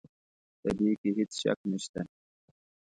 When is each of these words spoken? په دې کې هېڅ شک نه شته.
په 0.61 0.69
دې 0.77 0.91
کې 0.99 1.09
هېڅ 1.17 1.31
شک 1.41 1.59
نه 1.71 1.77
شته. 1.83 2.01